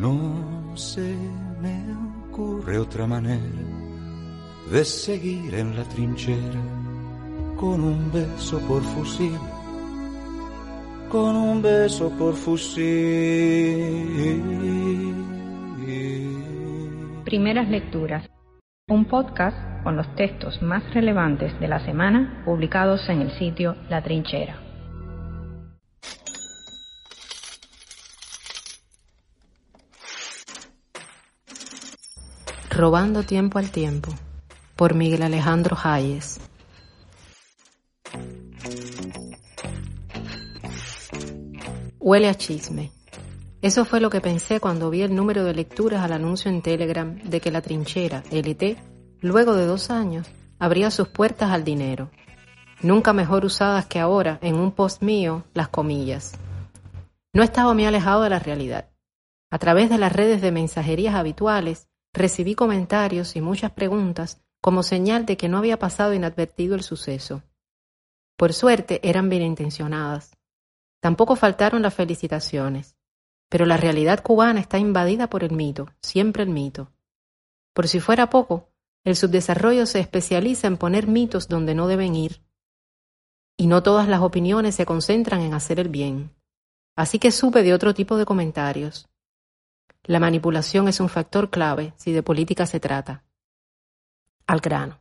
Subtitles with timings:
[0.00, 1.14] no se
[1.60, 1.84] me
[2.28, 3.42] ocurre otra manera
[4.70, 6.60] de seguir en la trinchera
[7.56, 9.38] con un beso por fusil,
[11.10, 12.82] con un beso por fusil.
[17.24, 18.28] Primeras lecturas.
[18.88, 24.02] Un podcast con los textos más relevantes de la semana publicados en el sitio La
[24.02, 24.71] Trinchera.
[32.74, 34.10] Robando tiempo al tiempo,
[34.76, 36.40] por Miguel Alejandro Hayes.
[42.00, 42.90] Huele a chisme.
[43.60, 47.14] Eso fue lo que pensé cuando vi el número de lecturas al anuncio en Telegram
[47.18, 48.78] de que la trinchera, LT,
[49.20, 50.26] luego de dos años,
[50.58, 52.10] abría sus puertas al dinero.
[52.80, 56.38] Nunca mejor usadas que ahora, en un post mío, las comillas.
[57.34, 58.88] No estaba muy alejado de la realidad.
[59.50, 65.24] A través de las redes de mensajerías habituales, Recibí comentarios y muchas preguntas como señal
[65.26, 67.42] de que no había pasado inadvertido el suceso.
[68.36, 70.36] Por suerte eran bien intencionadas.
[71.00, 72.96] Tampoco faltaron las felicitaciones.
[73.48, 76.90] Pero la realidad cubana está invadida por el mito, siempre el mito.
[77.74, 78.70] Por si fuera poco,
[79.04, 82.42] el subdesarrollo se especializa en poner mitos donde no deben ir.
[83.56, 86.34] Y no todas las opiniones se concentran en hacer el bien.
[86.96, 89.11] Así que supe de otro tipo de comentarios.
[90.04, 93.24] La manipulación es un factor clave si de política se trata.
[94.46, 95.00] Al grano.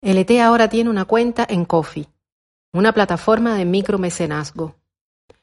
[0.00, 2.08] LT ahora tiene una cuenta en Coffee,
[2.72, 4.76] una plataforma de micromecenazgo.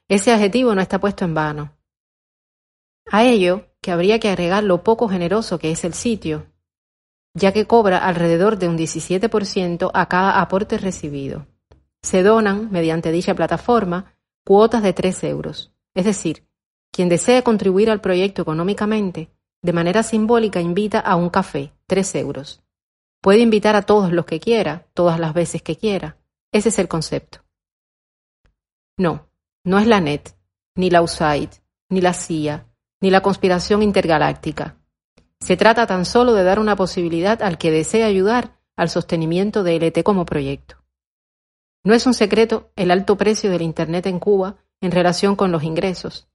[0.07, 1.77] Ese adjetivo no está puesto en vano.
[3.11, 6.47] A ello, que habría que agregar lo poco generoso que es el sitio,
[7.35, 11.47] ya que cobra alrededor de un 17% a cada aporte recibido.
[12.01, 14.15] Se donan, mediante dicha plataforma,
[14.45, 16.47] cuotas de 3 euros, es decir,
[16.93, 19.31] quien desee contribuir al proyecto económicamente,
[19.63, 22.61] de manera simbólica invita a un café, tres euros.
[23.19, 26.17] Puede invitar a todos los que quiera, todas las veces que quiera.
[26.51, 27.39] Ese es el concepto.
[28.95, 29.27] No,
[29.63, 30.35] no es la NET,
[30.75, 31.49] ni la USAID,
[31.89, 32.67] ni la CIA,
[33.01, 34.77] ni la conspiración intergaláctica.
[35.39, 39.77] Se trata tan solo de dar una posibilidad al que desee ayudar al sostenimiento de
[39.79, 40.75] LT como proyecto.
[41.83, 45.63] No es un secreto el alto precio del Internet en Cuba en relación con los
[45.63, 46.27] ingresos.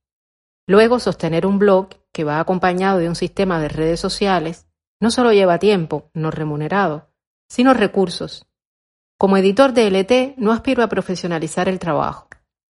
[0.69, 4.69] Luego, sostener un blog que va acompañado de un sistema de redes sociales
[5.01, 7.09] no solo lleva tiempo, no remunerado,
[7.49, 8.47] sino recursos.
[9.17, 12.29] Como editor de LT no aspiro a profesionalizar el trabajo.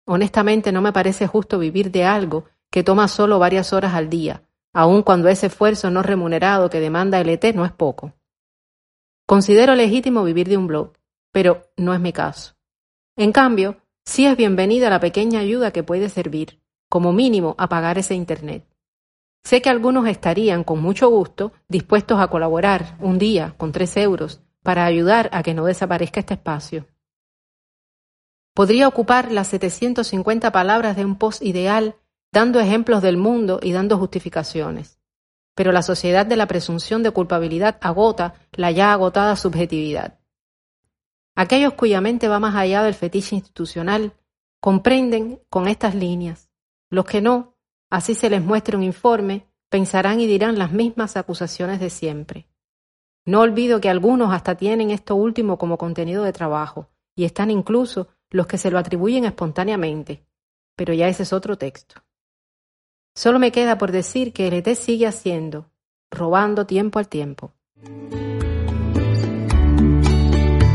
[0.06, 4.42] Honestamente no me parece justo vivir de algo que toma solo varias horas al día,
[4.74, 8.12] aun cuando ese esfuerzo no remunerado que demanda LT no es poco.
[9.26, 10.92] Considero legítimo vivir de un blog,
[11.32, 12.56] pero no es mi caso.
[13.16, 16.60] En cambio, sí es bienvenida la pequeña ayuda que puede servir
[16.96, 18.66] como mínimo a pagar ese Internet.
[19.44, 24.40] Sé que algunos estarían con mucho gusto dispuestos a colaborar un día con tres euros
[24.62, 26.86] para ayudar a que no desaparezca este espacio.
[28.54, 31.96] Podría ocupar las 750 palabras de un post ideal
[32.32, 34.98] dando ejemplos del mundo y dando justificaciones.
[35.54, 40.18] Pero la sociedad de la presunción de culpabilidad agota la ya agotada subjetividad.
[41.34, 44.14] Aquellos cuya mente va más allá del fetiche institucional
[44.60, 46.45] comprenden con estas líneas
[46.90, 47.56] los que no,
[47.90, 52.48] así se les muestre un informe, pensarán y dirán las mismas acusaciones de siempre.
[53.24, 58.08] No olvido que algunos hasta tienen esto último como contenido de trabajo, y están incluso
[58.30, 60.24] los que se lo atribuyen espontáneamente,
[60.76, 62.02] pero ya ese es otro texto.
[63.14, 65.70] Solo me queda por decir que LT sigue haciendo,
[66.10, 67.52] robando tiempo al tiempo.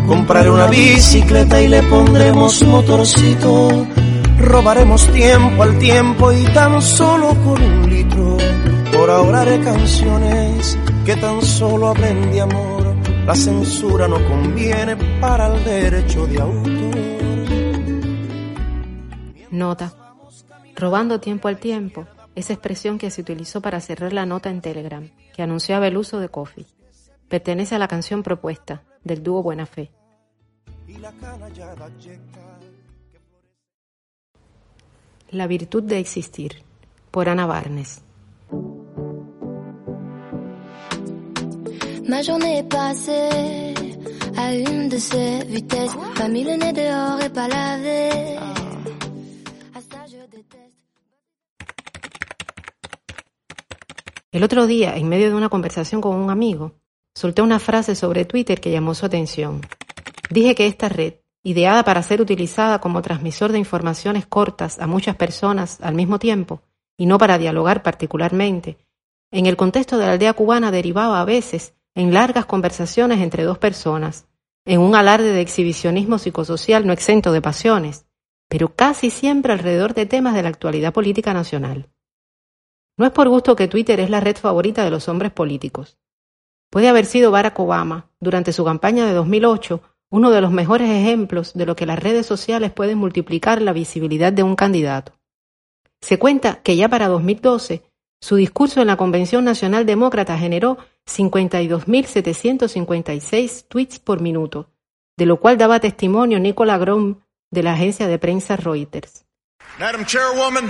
[0.08, 3.88] Compraré una bicicleta y le pondremos motorcito
[4.42, 8.38] Robaremos tiempo al tiempo y tan solo por un litro.
[8.92, 12.96] Por ahora de canciones que tan solo hablen de amor.
[13.26, 17.22] La censura no conviene para el derecho de autor.
[19.52, 19.94] Nota.
[20.76, 22.08] Robando tiempo al tiempo.
[22.34, 26.20] Esa expresión que se utilizó para cerrar la nota en Telegram, que anunciaba el uso
[26.20, 26.66] de Coffee.
[27.30, 29.92] Pertenece a la canción propuesta del dúo Buena Fe.
[30.88, 31.12] Y la
[35.32, 36.64] la virtud de existir,
[37.10, 38.02] por Ana Barnes.
[42.08, 43.74] Ma journée est passée
[44.36, 45.96] à une de ces vitesses.
[46.16, 48.10] Pas mis le nez dehors et pas lavé.
[54.34, 56.74] El otro día, en medio de una conversación con un amigo,
[57.14, 59.62] solté una frase sobre Twitter que llamó su atención.
[60.30, 65.16] Dije que esta red, ideada para ser utilizada como transmisor de informaciones cortas a muchas
[65.16, 66.62] personas al mismo tiempo,
[66.98, 68.78] y no para dialogar particularmente,
[69.32, 73.58] en el contexto de la aldea cubana derivaba a veces en largas conversaciones entre dos
[73.58, 74.28] personas,
[74.66, 78.06] en un alarde de exhibicionismo psicosocial no exento de pasiones,
[78.48, 81.90] pero casi siempre alrededor de temas de la actualidad política nacional.
[82.98, 85.98] No es por gusto que Twitter es la red favorita de los hombres políticos.
[86.70, 91.54] Puede haber sido Barack Obama, durante su campaña de 2008, uno de los mejores ejemplos
[91.54, 95.14] de lo que las redes sociales pueden multiplicar la visibilidad de un candidato.
[96.02, 97.82] Se cuenta que ya para 2012
[98.20, 100.78] su discurso en la Convención Nacional Demócrata generó
[101.08, 104.70] 52.756 tweets por minuto,
[105.18, 109.26] de lo cual daba testimonio Nicola Grom de la agencia de prensa Reuters.
[110.06, 110.70] Chairwoman,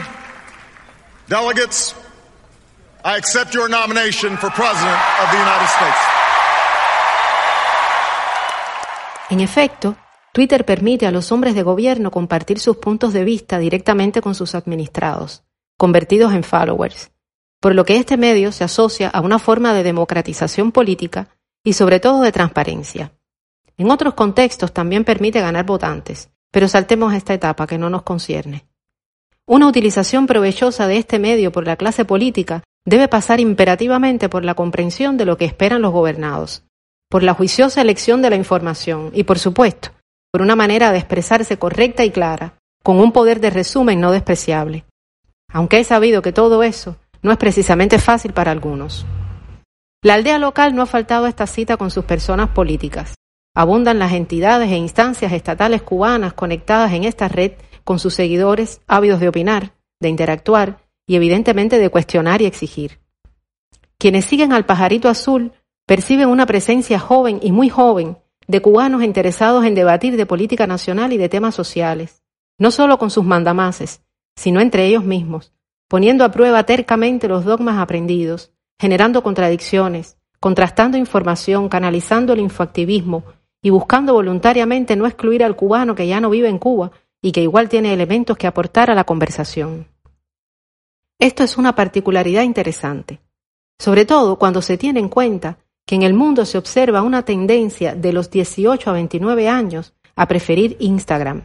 [1.27, 1.93] delegates.
[9.31, 9.95] En efecto,
[10.33, 14.55] Twitter permite a los hombres de gobierno compartir sus puntos de vista directamente con sus
[14.55, 15.45] administrados,
[15.77, 17.11] convertidos en followers,
[17.61, 21.29] por lo que este medio se asocia a una forma de democratización política
[21.63, 23.13] y sobre todo de transparencia.
[23.77, 28.67] En otros contextos también permite ganar votantes, pero saltemos esta etapa que no nos concierne.
[29.45, 34.55] Una utilización provechosa de este medio por la clase política debe pasar imperativamente por la
[34.55, 36.65] comprensión de lo que esperan los gobernados,
[37.11, 39.89] por la juiciosa elección de la información y, por supuesto,
[40.31, 42.53] por una manera de expresarse correcta y clara,
[42.83, 44.85] con un poder de resumen no despreciable.
[45.51, 49.05] Aunque he sabido que todo eso no es precisamente fácil para algunos.
[50.01, 53.13] La aldea local no ha faltado a esta cita con sus personas políticas.
[53.53, 57.51] Abundan las entidades e instancias estatales cubanas conectadas en esta red
[57.83, 62.99] con sus seguidores ávidos de opinar, de interactuar y evidentemente de cuestionar y exigir.
[63.97, 65.51] Quienes siguen al pajarito azul
[65.91, 68.17] perciben una presencia joven y muy joven
[68.47, 72.23] de cubanos interesados en debatir de política nacional y de temas sociales,
[72.57, 74.01] no solo con sus mandamases,
[74.37, 75.51] sino entre ellos mismos,
[75.89, 83.25] poniendo a prueba tercamente los dogmas aprendidos, generando contradicciones, contrastando información, canalizando el infoactivismo
[83.61, 86.91] y buscando voluntariamente no excluir al cubano que ya no vive en Cuba
[87.21, 89.89] y que igual tiene elementos que aportar a la conversación.
[91.19, 93.19] Esto es una particularidad interesante,
[93.77, 97.95] sobre todo cuando se tiene en cuenta que en el mundo se observa una tendencia
[97.95, 101.43] de los 18 a 29 años a preferir Instagram,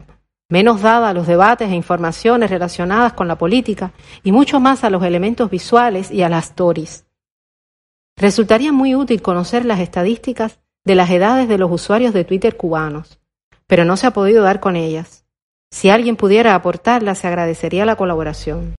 [0.49, 3.91] menos dada a los debates e informaciones relacionadas con la política
[4.23, 7.05] y mucho más a los elementos visuales y a las stories.
[8.15, 13.19] Resultaría muy útil conocer las estadísticas de las edades de los usuarios de Twitter cubanos,
[13.67, 15.25] pero no se ha podido dar con ellas.
[15.69, 18.75] Si alguien pudiera aportarlas, se agradecería la colaboración.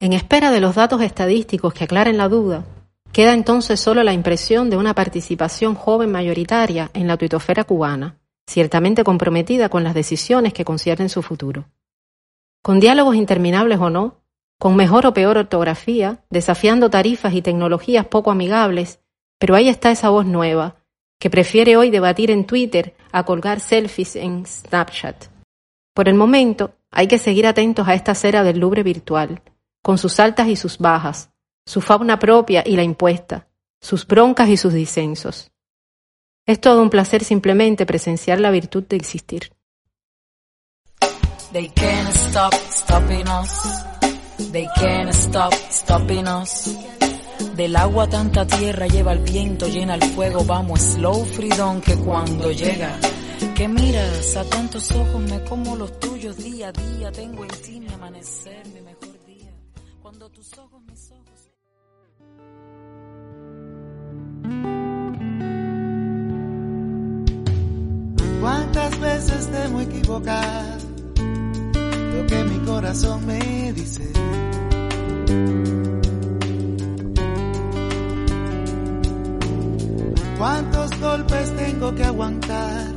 [0.00, 2.64] En espera de los datos estadísticos que aclaren la duda,
[3.14, 9.04] queda entonces solo la impresión de una participación joven mayoritaria en la tuitosfera cubana, ciertamente
[9.04, 11.66] comprometida con las decisiones que conciernen su futuro.
[12.60, 14.16] Con diálogos interminables o no,
[14.58, 18.98] con mejor o peor ortografía, desafiando tarifas y tecnologías poco amigables,
[19.38, 20.74] pero ahí está esa voz nueva,
[21.20, 25.26] que prefiere hoy debatir en Twitter a colgar selfies en Snapchat.
[25.94, 29.40] Por el momento, hay que seguir atentos a esta cera del Louvre virtual,
[29.84, 31.30] con sus altas y sus bajas,
[31.66, 33.48] su fauna propia y la impuesta,
[33.80, 35.50] sus broncas y sus disensos.
[36.46, 39.52] Es todo un placer simplemente presenciar la virtud de existir.
[41.52, 43.84] They can't stop stopping us.
[44.52, 46.76] They can't stop stopping us.
[47.56, 52.50] Del agua tanta tierra lleva el viento, llena el fuego, vamos slow freedom que cuando
[52.50, 52.98] llega.
[53.54, 57.78] Que miras a tantos ojos, me como los tuyos día a día, tengo en ti
[57.78, 58.66] mi amanecer,
[68.40, 70.78] ¿Cuántas veces temo equivocar
[71.16, 74.12] lo que mi corazón me dice?
[80.36, 82.92] ¿Cuántos golpes tengo que aguantar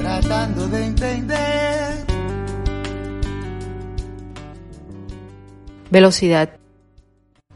[0.00, 2.06] tratando de entender?
[5.90, 6.50] Velocidad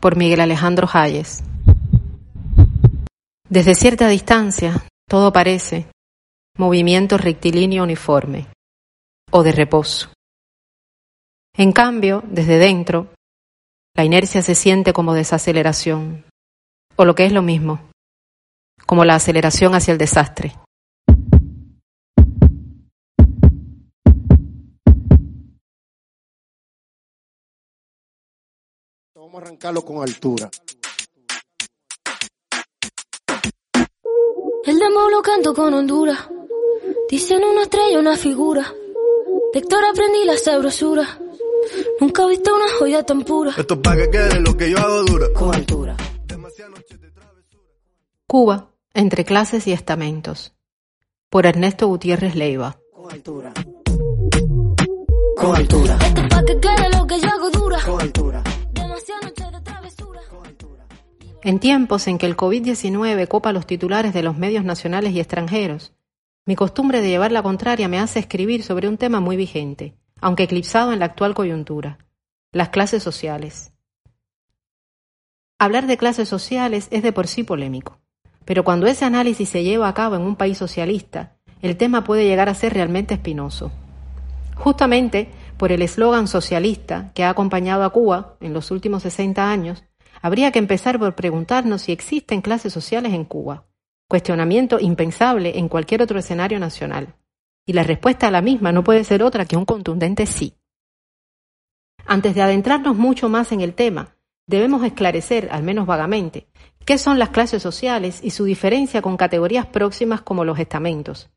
[0.00, 1.44] por Miguel Alejandro Hayes.
[3.52, 5.86] Desde cierta distancia, todo parece
[6.56, 8.46] movimiento rectilíneo uniforme
[9.30, 10.10] o de reposo.
[11.54, 13.12] En cambio, desde dentro,
[13.94, 16.24] la inercia se siente como desaceleración,
[16.96, 17.90] o lo que es lo mismo,
[18.86, 20.56] como la aceleración hacia el desastre.
[29.14, 30.50] Vamos a arrancarlo con altura.
[34.64, 36.18] El demo lo canto con Honduras.
[37.08, 38.72] Dicen una estrella, una figura.
[39.52, 41.18] De Héctor aprendí la sabrosura.
[42.00, 43.52] Nunca he visto una joya tan pura.
[43.56, 45.26] Esto es para que quede lo que yo hago dura.
[45.34, 45.96] Con altura.
[48.28, 50.54] Cuba, entre clases y estamentos.
[51.28, 52.78] Por Ernesto Gutiérrez Leiva.
[52.92, 53.52] Con altura.
[55.36, 55.98] Con altura.
[56.00, 57.78] Esto es para que quede lo que yo hago dura.
[57.84, 58.42] Con altura.
[61.44, 65.92] En tiempos en que el COVID-19 copa los titulares de los medios nacionales y extranjeros,
[66.46, 70.44] mi costumbre de llevar la contraria me hace escribir sobre un tema muy vigente, aunque
[70.44, 71.98] eclipsado en la actual coyuntura,
[72.52, 73.72] las clases sociales.
[75.58, 77.98] Hablar de clases sociales es de por sí polémico,
[78.44, 82.24] pero cuando ese análisis se lleva a cabo en un país socialista, el tema puede
[82.24, 83.72] llegar a ser realmente espinoso.
[84.54, 89.84] Justamente por el eslogan socialista que ha acompañado a Cuba en los últimos 60 años,
[90.22, 93.66] habría que empezar por preguntarnos si existen clases sociales en Cuba,
[94.08, 97.16] cuestionamiento impensable en cualquier otro escenario nacional.
[97.66, 100.54] Y la respuesta a la misma no puede ser otra que un contundente sí.
[102.06, 106.48] Antes de adentrarnos mucho más en el tema, debemos esclarecer, al menos vagamente,
[106.84, 111.30] qué son las clases sociales y su diferencia con categorías próximas como los estamentos,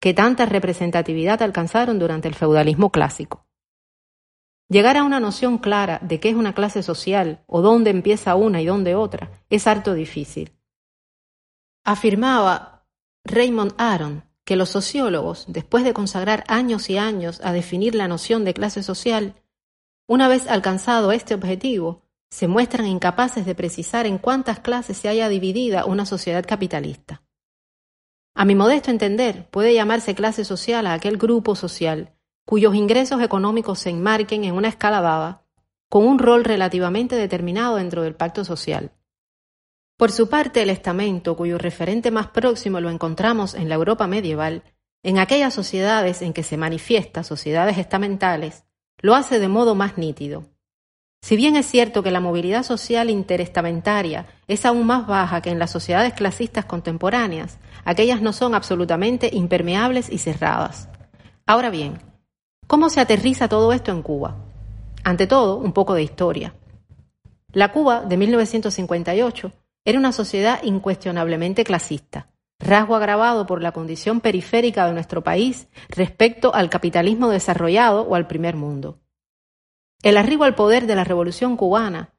[0.00, 3.46] que tanta representatividad alcanzaron durante el feudalismo clásico.
[4.72, 8.62] Llegar a una noción clara de qué es una clase social o dónde empieza una
[8.62, 10.56] y dónde otra es harto difícil.
[11.84, 12.86] Afirmaba
[13.22, 18.46] Raymond Aron que los sociólogos, después de consagrar años y años a definir la noción
[18.46, 19.34] de clase social,
[20.08, 25.28] una vez alcanzado este objetivo, se muestran incapaces de precisar en cuántas clases se haya
[25.28, 27.22] dividida una sociedad capitalista.
[28.34, 33.78] A mi modesto entender, puede llamarse clase social a aquel grupo social cuyos ingresos económicos
[33.78, 35.42] se enmarquen en una escala dada,
[35.88, 38.92] con un rol relativamente determinado dentro del pacto social.
[39.96, 44.64] Por su parte, el estamento, cuyo referente más próximo lo encontramos en la Europa medieval,
[45.02, 48.64] en aquellas sociedades en que se manifiesta sociedades estamentales,
[48.98, 50.44] lo hace de modo más nítido.
[51.22, 55.60] Si bien es cierto que la movilidad social interestamentaria es aún más baja que en
[55.60, 60.88] las sociedades clasistas contemporáneas, aquellas no son absolutamente impermeables y cerradas.
[61.46, 62.00] Ahora bien,
[62.72, 64.34] ¿cómo se aterriza todo esto en Cuba?
[65.04, 66.54] Ante todo, un poco de historia.
[67.52, 69.52] La Cuba de 1958
[69.84, 76.54] era una sociedad incuestionablemente clasista, rasgo agravado por la condición periférica de nuestro país respecto
[76.54, 79.00] al capitalismo desarrollado o al primer mundo.
[80.02, 82.14] El arribo al poder de la Revolución cubana,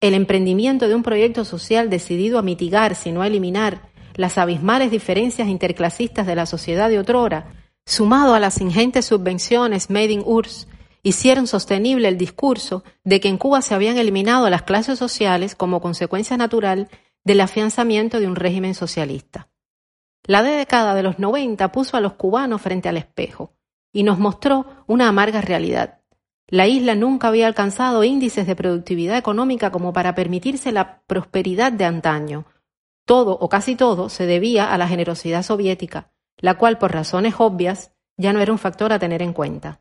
[0.00, 4.90] el emprendimiento de un proyecto social decidido a mitigar, si no a eliminar, las abismales
[4.90, 7.57] diferencias interclasistas de la sociedad de otrora,
[7.88, 10.68] sumado a las ingentes subvenciones made in URSS
[11.02, 15.80] hicieron sostenible el discurso de que en Cuba se habían eliminado las clases sociales como
[15.80, 16.88] consecuencia natural
[17.24, 19.48] del afianzamiento de un régimen socialista.
[20.24, 23.54] La década de los 90 puso a los cubanos frente al espejo
[23.90, 26.00] y nos mostró una amarga realidad.
[26.46, 31.86] La isla nunca había alcanzado índices de productividad económica como para permitirse la prosperidad de
[31.86, 32.44] antaño.
[33.06, 37.92] Todo o casi todo se debía a la generosidad soviética, la cual por razones obvias
[38.16, 39.80] ya no era un factor a tener en cuenta.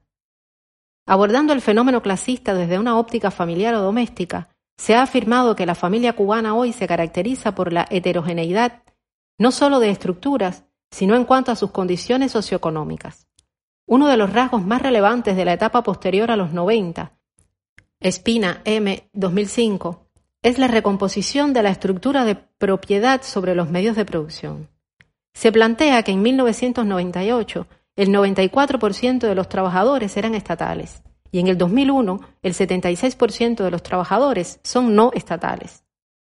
[1.06, 5.76] Abordando el fenómeno clasista desde una óptica familiar o doméstica, se ha afirmado que la
[5.76, 8.84] familia cubana hoy se caracteriza por la heterogeneidad
[9.40, 13.28] no solo de estructuras, sino en cuanto a sus condiciones socioeconómicas.
[13.86, 17.14] Uno de los rasgos más relevantes de la etapa posterior a los 90,
[18.00, 19.10] Espina M.
[19.14, 20.08] 2005,
[20.44, 24.70] es la recomposición de la estructura de propiedad sobre los medios de producción.
[25.38, 31.60] Se plantea que en 1998 el 94% de los trabajadores eran estatales y en el
[31.60, 35.84] 2001 el 76% de los trabajadores son no estatales.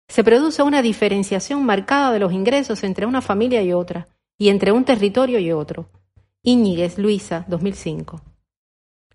[0.10, 4.74] Se produce una diferenciación marcada de los ingresos entre una familia y otra y entre
[4.74, 5.90] un territorio y otro.
[6.44, 8.20] Íñiguez, Luisa, 2005.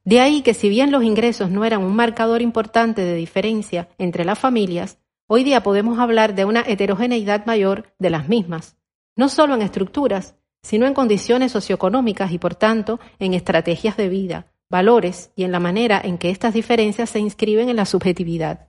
[0.05, 4.25] De ahí que si bien los ingresos no eran un marcador importante de diferencia entre
[4.25, 4.97] las familias,
[5.27, 8.79] hoy día podemos hablar de una heterogeneidad mayor de las mismas,
[9.17, 14.53] no solo en estructuras, sino en condiciones socioeconómicas y, por tanto, en estrategias de vida,
[14.71, 18.69] valores y en la manera en que estas diferencias se inscriben en la subjetividad.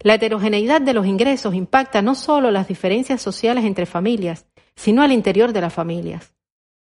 [0.00, 5.12] La heterogeneidad de los ingresos impacta no solo las diferencias sociales entre familias, sino al
[5.12, 6.34] interior de las familias.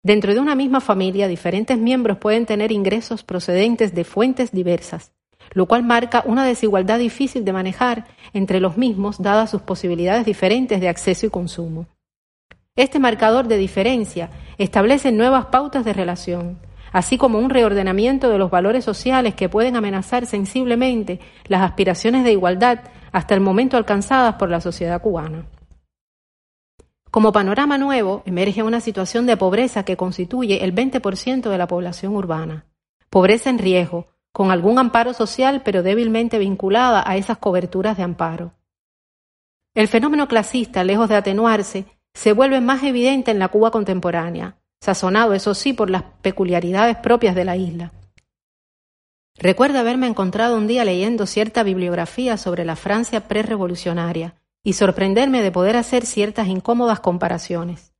[0.01, 5.11] Dentro de una misma familia, diferentes miembros pueden tener ingresos procedentes de fuentes diversas,
[5.51, 10.79] lo cual marca una desigualdad difícil de manejar entre los mismos dadas sus posibilidades diferentes
[10.79, 11.87] de acceso y consumo.
[12.79, 16.59] Este marcador de diferencia establece nuevas pautas de relación,
[16.93, 21.19] así como un reordenamiento de los valores sociales que pueden amenazar sensiblemente
[21.49, 22.79] las aspiraciones de igualdad
[23.11, 25.45] hasta el momento alcanzadas por la sociedad cubana.
[27.11, 32.15] Como panorama nuevo, emerge una situación de pobreza que constituye el 20% de la población
[32.15, 32.63] urbana.
[33.09, 38.53] Pobreza en riesgo, con algún amparo social pero débilmente vinculada a esas coberturas de amparo.
[39.75, 45.33] El fenómeno clasista, lejos de atenuarse, se vuelve más evidente en la Cuba contemporánea, sazonado,
[45.33, 47.93] eso sí, por las peculiaridades propias de la isla.
[49.37, 54.35] Recuerdo haberme encontrado un día leyendo cierta bibliografía sobre la Francia prerevolucionaria
[54.65, 57.93] y sorprenderme de poder hacer ciertas incómodas comparaciones.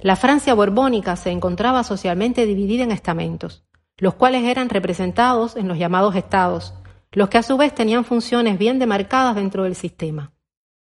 [0.00, 3.64] La Francia borbónica se encontraba socialmente dividida en estamentos,
[3.96, 6.74] los cuales eran representados en los llamados estados,
[7.10, 10.30] los que a su vez tenían funciones bien demarcadas dentro del sistema.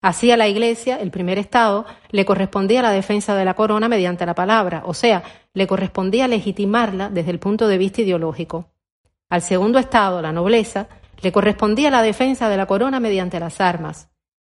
[0.03, 4.25] Así a la Iglesia, el primer Estado, le correspondía la defensa de la corona mediante
[4.25, 8.67] la palabra, o sea, le correspondía legitimarla desde el punto de vista ideológico.
[9.29, 10.89] Al segundo Estado, la nobleza,
[11.22, 14.10] le correspondía la defensa de la corona mediante las armas.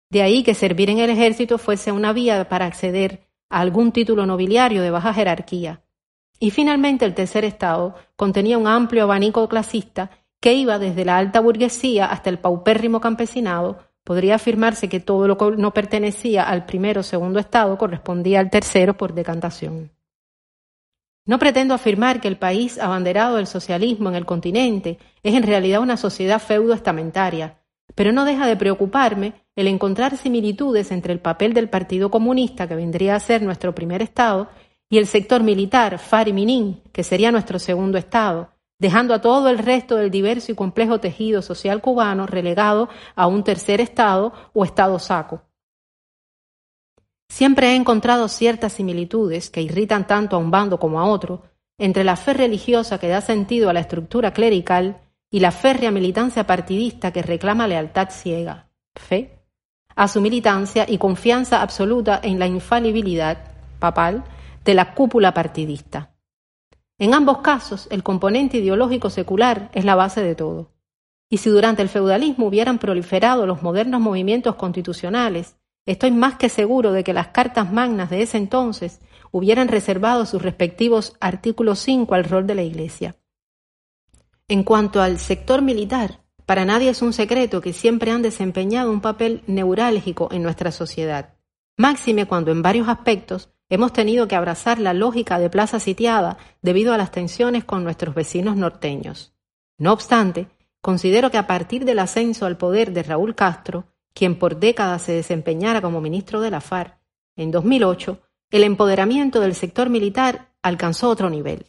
[0.09, 4.25] De ahí que servir en el ejército fuese una vía para acceder a algún título
[4.25, 5.83] nobiliario de baja jerarquía.
[6.39, 10.09] Y finalmente el tercer Estado contenía un amplio abanico clasista
[10.41, 15.37] que iba desde la alta burguesía hasta el paupérrimo campesinado, podría afirmarse que todo lo
[15.37, 19.91] que no pertenecía al primero o segundo estado correspondía al tercero por decantación.
[21.25, 25.81] No pretendo afirmar que el país abanderado del socialismo en el continente es en realidad
[25.81, 27.59] una sociedad feudo-estamentaria,
[27.95, 32.75] pero no deja de preocuparme el encontrar similitudes entre el papel del Partido Comunista, que
[32.75, 34.49] vendría a ser nuestro primer Estado,
[34.89, 38.52] y el sector militar, FAR y Minin, que sería nuestro segundo Estado,
[38.83, 43.41] dejando a todo el resto del diverso y complejo tejido social cubano relegado a un
[43.41, 45.41] tercer Estado o Estado saco.
[47.29, 51.43] Siempre he encontrado ciertas similitudes que irritan tanto a un bando como a otro
[51.77, 54.99] entre la fe religiosa que da sentido a la estructura clerical
[55.31, 59.39] y la férrea militancia partidista que reclama lealtad ciega, fe,
[59.95, 63.37] a su militancia y confianza absoluta en la infalibilidad
[63.79, 64.25] papal
[64.65, 66.12] de la cúpula partidista.
[67.03, 70.71] En ambos casos, el componente ideológico secular es la base de todo.
[71.29, 76.93] Y si durante el feudalismo hubieran proliferado los modernos movimientos constitucionales, estoy más que seguro
[76.93, 82.23] de que las cartas magnas de ese entonces hubieran reservado sus respectivos artículos 5 al
[82.23, 83.17] rol de la Iglesia.
[84.47, 89.01] En cuanto al sector militar, para nadie es un secreto que siempre han desempeñado un
[89.01, 91.33] papel neurálgico en nuestra sociedad,
[91.75, 96.93] máxime cuando en varios aspectos Hemos tenido que abrazar la lógica de plaza sitiada debido
[96.93, 99.33] a las tensiones con nuestros vecinos norteños.
[99.79, 100.45] No obstante,
[100.79, 105.13] considero que a partir del ascenso al poder de Raúl Castro, quien por décadas se
[105.13, 106.99] desempeñara como ministro de la FARC,
[107.35, 111.65] en 2008, el empoderamiento del sector militar alcanzó otro nivel.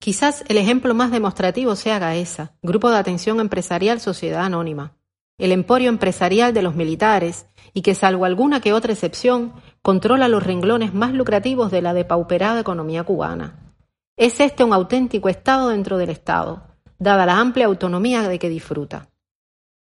[0.00, 4.98] Quizás el ejemplo más demostrativo sea GAESA, Grupo de Atención Empresarial Sociedad Anónima,
[5.38, 10.42] el emporio empresarial de los militares y que, salvo alguna que otra excepción, controla los
[10.42, 13.74] renglones más lucrativos de la depauperada economía cubana.
[14.16, 16.66] Es este un auténtico Estado dentro del Estado,
[16.98, 19.08] dada la amplia autonomía de que disfruta.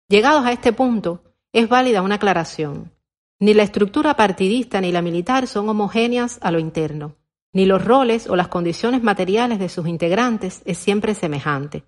[0.08, 2.92] Llegados a este punto, es válida una aclaración.
[3.38, 7.16] Ni la estructura partidista ni la militar son homogéneas a lo interno,
[7.52, 11.84] ni los roles o las condiciones materiales de sus integrantes es siempre semejante.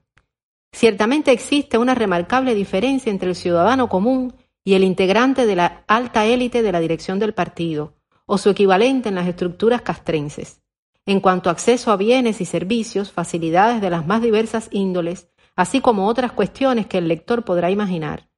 [0.73, 4.35] Ciertamente existe una remarcable diferencia entre el ciudadano común
[4.67, 7.95] y el integrante de la alta élite de la dirección del partido,
[8.27, 10.61] o su equivalente en las estructuras castrenses,
[11.07, 15.81] en cuanto a acceso a bienes y servicios, facilidades de las más diversas índoles, así
[15.81, 18.29] como otras cuestiones que el lector podrá imaginar.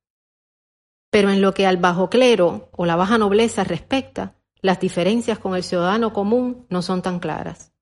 [1.10, 5.56] Pero en lo que al bajo clero o la baja nobleza respecta, las diferencias con
[5.56, 7.72] el ciudadano común no son tan claras.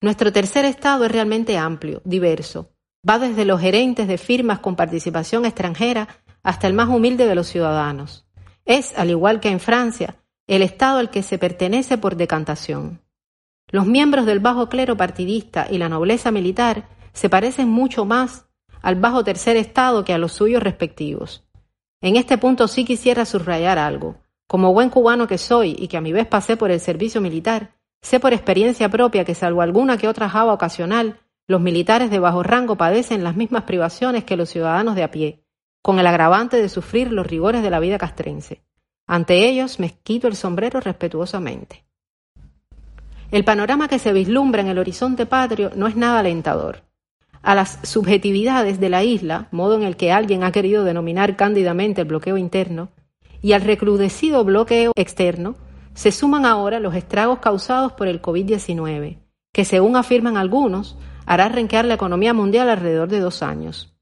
[0.00, 2.72] Nuestro tercer estado es realmente amplio, diverso,
[3.06, 6.08] va desde los gerentes de firmas con participación extranjera
[6.42, 8.26] hasta el más humilde de los ciudadanos.
[8.64, 13.00] Es, al igual que en Francia, el Estado al que se pertenece por decantación.
[13.70, 18.46] Los miembros del bajo clero partidista y la nobleza militar se parecen mucho más
[18.80, 21.44] al bajo tercer Estado que a los suyos respectivos.
[22.00, 24.16] En este punto sí quisiera subrayar algo.
[24.46, 27.74] Como buen cubano que soy y que a mi vez pasé por el servicio militar,
[28.00, 32.42] sé por experiencia propia que salvo alguna que otra java ocasional, los militares de bajo
[32.42, 35.44] rango padecen las mismas privaciones que los ciudadanos de a pie,
[35.82, 38.62] con el agravante de sufrir los rigores de la vida castrense.
[39.06, 41.84] Ante ellos me quito el sombrero respetuosamente.
[43.30, 46.82] el panorama que se vislumbra en el horizonte patrio no es nada alentador.
[47.42, 52.00] A las subjetividades de la isla, modo en el que alguien ha querido denominar cándidamente
[52.00, 52.88] el bloqueo interno,
[53.42, 55.56] y al recrudecido bloqueo externo,
[55.94, 59.18] se suman ahora los estragos causados por el COVID-19,
[59.52, 63.97] que según afirman algunos, hará renquear la economía mundial alrededor de dos años.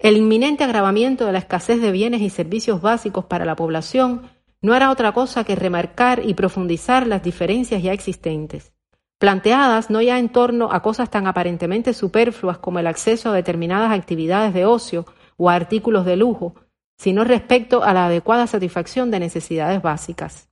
[0.00, 4.22] El inminente agravamiento de la escasez de bienes y servicios básicos para la población
[4.62, 8.72] no hará otra cosa que remarcar y profundizar las diferencias ya existentes,
[9.18, 13.92] planteadas no ya en torno a cosas tan aparentemente superfluas como el acceso a determinadas
[13.92, 15.04] actividades de ocio
[15.36, 16.54] o a artículos de lujo,
[16.96, 20.48] sino respecto a la adecuada satisfacción de necesidades básicas.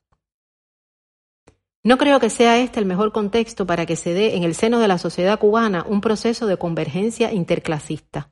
[1.82, 4.78] No creo que sea este el mejor contexto para que se dé en el seno
[4.78, 8.30] de la sociedad cubana un proceso de convergencia interclasista.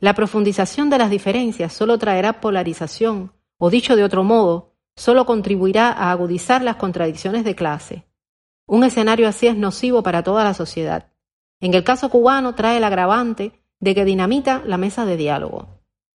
[0.00, 5.90] La profundización de las diferencias solo traerá polarización, o dicho de otro modo, solo contribuirá
[5.90, 8.04] a agudizar las contradicciones de clase.
[8.66, 11.10] Un escenario así es nocivo para toda la sociedad.
[11.60, 15.66] En el caso cubano trae el agravante de que dinamita la mesa de diálogo.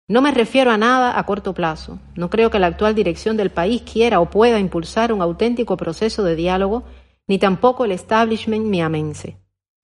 [0.09, 1.99] No me refiero a nada a corto plazo.
[2.17, 6.23] No creo que la actual dirección del país quiera o pueda impulsar un auténtico proceso
[6.23, 6.85] de diálogo,
[7.27, 9.39] ni tampoco el establishment miamense.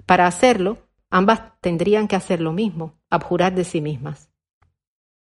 [0.06, 0.78] Para hacerlo,
[1.10, 4.30] ambas tendrían que hacer lo mismo, abjurar de sí mismas.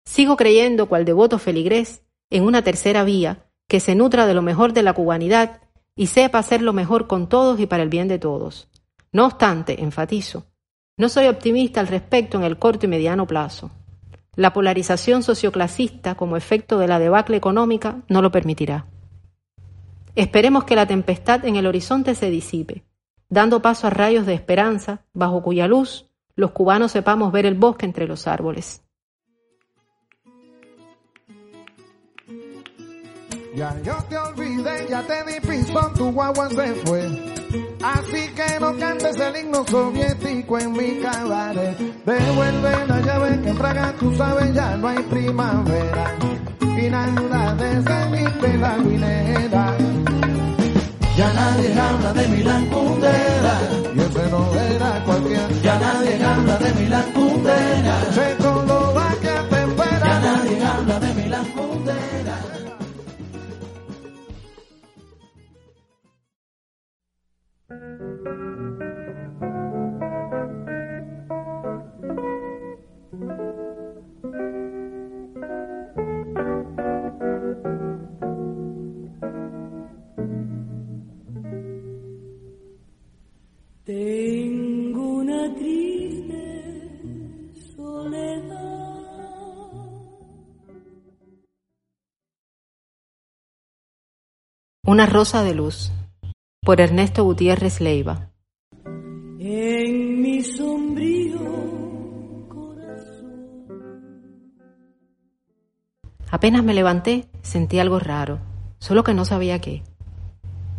[0.05, 4.73] Sigo creyendo, cual devoto feligrés, en una tercera vía que se nutra de lo mejor
[4.73, 5.61] de la cubanidad
[5.95, 8.67] y sepa hacer lo mejor con todos y para el bien de todos.
[9.11, 10.47] No obstante, enfatizo,
[10.97, 13.71] no soy optimista al respecto en el corto y mediano plazo.
[14.35, 18.87] La polarización socioclasista como efecto de la debacle económica no lo permitirá.
[20.15, 22.83] Esperemos que la tempestad en el horizonte se disipe,
[23.29, 26.08] dando paso a rayos de esperanza, bajo cuya luz
[26.39, 28.81] los cubanos sepamos ver el bosque entre los árboles.
[33.55, 37.01] Ya yo te olvidé, ya te di pistón, tu guagua se fue.
[37.83, 41.77] Así que no cantes el himno soviético en mi cabaret.
[42.05, 46.15] Devuelve la llave que traga, tú sabes, ya no hay primavera.
[46.61, 49.75] Y nada desde mi pela minera.
[51.19, 53.59] Ya nadie habla de Milán Kundera.
[53.93, 55.49] Y ese no era cualquiera.
[55.61, 57.95] Ya nadie habla de Milán Kundera.
[58.15, 60.07] Checoslovaquia te espera.
[60.07, 62.35] Ya nadie habla de Milán Kundera.
[83.89, 86.35] Tengo una triste
[87.75, 88.59] soledad.
[94.85, 95.91] Una rosa de luz
[96.61, 98.29] por Ernesto Gutiérrez Leiva.
[99.39, 101.39] En mi sombrío
[102.47, 103.73] corazón.
[106.29, 108.37] Apenas me levanté, sentí algo raro,
[108.77, 109.81] solo que no sabía qué.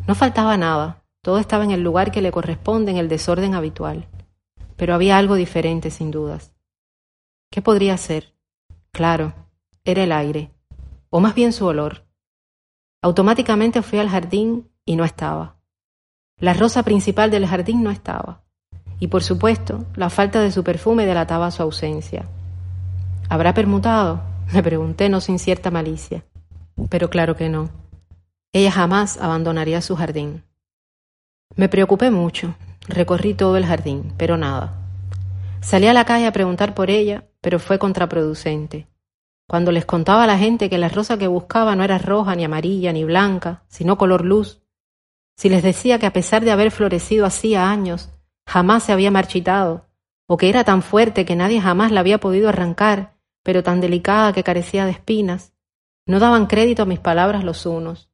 [0.06, 4.08] No faltaba nada, todo estaba en el lugar que le corresponde en el desorden habitual,
[4.76, 6.54] pero había algo diferente sin dudas.
[7.50, 8.34] ¿Qué podría ser?
[8.92, 9.34] Claro,
[9.84, 10.50] era el aire,
[11.10, 12.06] o más bien su olor.
[13.02, 15.56] Automáticamente fui al jardín y no estaba.
[16.38, 18.42] La rosa principal del jardín no estaba,
[18.98, 22.26] y por supuesto la falta de su perfume delataba su ausencia.
[23.28, 24.22] ¿Habrá permutado?
[24.52, 26.24] Me pregunté no sin cierta malicia.
[26.88, 27.70] Pero claro que no.
[28.52, 30.42] Ella jamás abandonaría su jardín.
[31.56, 32.54] Me preocupé mucho,
[32.88, 34.80] recorrí todo el jardín, pero nada.
[35.60, 38.86] Salí a la calle a preguntar por ella, pero fue contraproducente.
[39.48, 42.44] Cuando les contaba a la gente que la rosa que buscaba no era roja, ni
[42.44, 44.62] amarilla, ni blanca, sino color luz,
[45.36, 48.10] si les decía que a pesar de haber florecido hacía años,
[48.46, 49.86] jamás se había marchitado,
[50.26, 54.32] o que era tan fuerte que nadie jamás la había podido arrancar, pero tan delicada
[54.32, 55.52] que carecía de espinas,
[56.06, 58.10] no daban crédito a mis palabras los unos.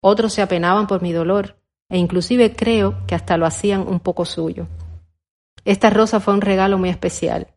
[0.00, 1.61] Otros se apenaban por mi dolor,
[1.92, 4.66] e inclusive creo que hasta lo hacían un poco suyo.
[5.66, 7.48] Esta rosa fue un regalo muy especial,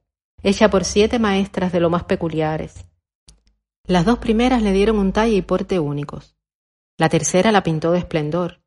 [0.44, 2.86] hecha por siete maestras de lo más peculiares.
[3.88, 6.36] Las dos primeras le dieron un talle y porte únicos.
[6.98, 8.62] La tercera la pintó de esplendor.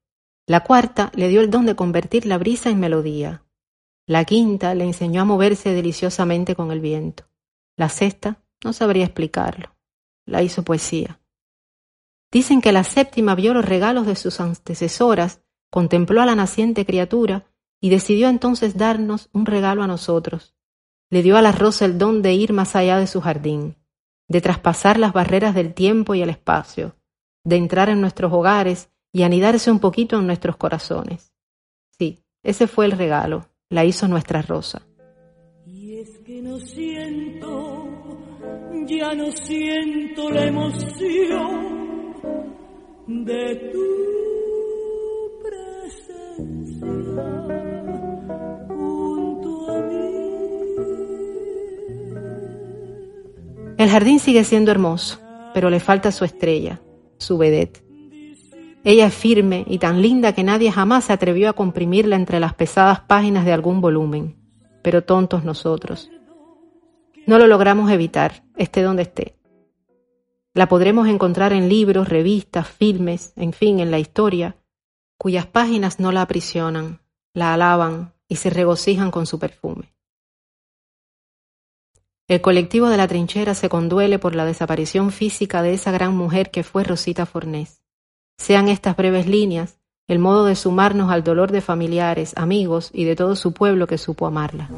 [0.47, 3.45] La cuarta le dio el don de convertir la brisa en melodía.
[4.07, 7.25] La quinta le enseñó a moverse deliciosamente con el viento.
[7.77, 9.77] La sexta no sabría explicarlo.
[10.25, 11.21] La hizo poesía.
[12.33, 17.45] Dicen que la séptima vio los regalos de sus antecesoras contempló a la naciente criatura
[17.81, 20.55] y decidió entonces darnos un regalo a nosotros.
[21.11, 23.77] Le dio a la rosa el don de ir más allá de su jardín,
[24.29, 26.97] de traspasar las barreras del tiempo y el espacio,
[27.45, 31.33] de entrar en nuestros hogares y anidarse un poquito en nuestros corazones.
[31.99, 34.83] Sí, ese fue el regalo, la hizo nuestra rosa.
[35.67, 37.89] Y es que no siento,
[38.87, 41.79] ya no siento la emoción
[43.07, 44.28] de tu
[53.79, 55.21] El jardín sigue siendo hermoso,
[55.55, 56.81] pero le falta su estrella,
[57.17, 57.85] su vedette.
[58.83, 62.55] Ella es firme y tan linda que nadie jamás se atrevió a comprimirla entre las
[62.55, 64.37] pesadas páginas de algún volumen,
[64.83, 66.11] pero tontos nosotros.
[67.27, 69.37] No lo logramos evitar, esté donde esté.
[70.55, 74.57] La podremos encontrar en libros, revistas, filmes, en fin, en la historia,
[75.19, 77.01] cuyas páginas no la aprisionan,
[77.35, 79.93] la alaban y se regocijan con su perfume.
[82.29, 86.51] El colectivo de la trinchera se conduele por la desaparición física de esa gran mujer
[86.51, 87.83] que fue Rosita Fornés.
[88.37, 89.79] Sean estas breves líneas
[90.09, 93.99] el modo de sumarnos al dolor de familiares, amigos y de todo su pueblo que
[93.99, 94.71] supo amarla.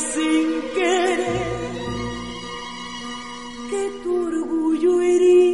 [0.00, 1.64] Sin querer
[3.70, 5.44] que tu orgullo herí.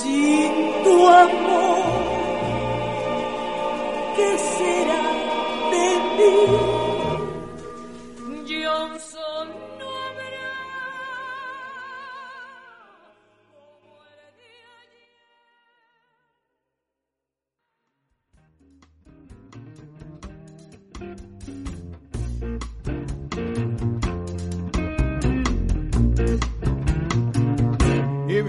[0.00, 0.50] sin
[0.84, 1.82] tu amor?
[4.16, 5.02] ¿Qué será
[5.72, 6.71] de mí?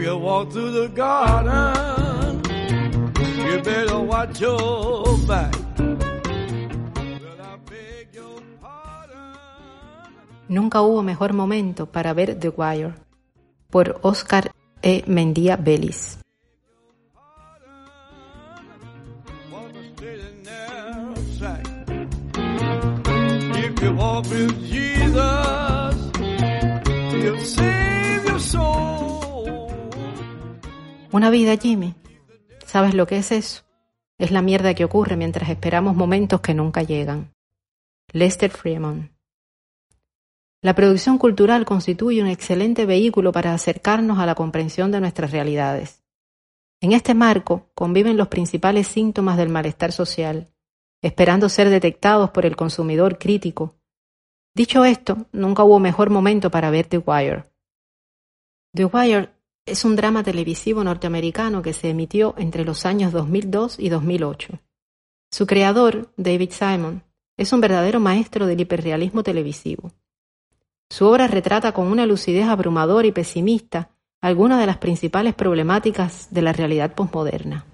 [0.04, 2.42] You walk through the garden,
[3.48, 5.56] you better watch your back.
[10.50, 12.94] Nunca hubo mejor momento para ver The Wire,
[13.70, 15.04] por Oscar E.
[15.08, 16.20] Mendía Vélez.
[23.96, 25.96] Walk with Jesus,
[27.14, 29.03] you'll save your soul.
[31.14, 31.94] Una vida, Jimmy.
[32.66, 33.62] ¿Sabes lo que es eso?
[34.18, 37.36] Es la mierda que ocurre mientras esperamos momentos que nunca llegan.
[38.12, 39.16] Lester Freeman.
[40.64, 46.04] La producción cultural constituye un excelente vehículo para acercarnos a la comprensión de nuestras realidades.
[46.82, 50.52] En este marco conviven los principales síntomas del malestar social,
[51.04, 53.76] esperando ser detectados por el consumidor crítico.
[54.56, 57.44] Dicho esto, nunca hubo mejor momento para ver The Wire.
[58.74, 63.90] The Wire es un drama televisivo norteamericano que se emitió entre los años 2002 y
[63.90, 64.60] 2008.
[65.32, 67.04] Su creador, David Simon,
[67.38, 69.92] es un verdadero maestro del hiperrealismo televisivo.
[70.90, 73.90] Su obra retrata con una lucidez abrumadora y pesimista
[74.22, 77.66] algunas de las principales problemáticas de la realidad posmoderna.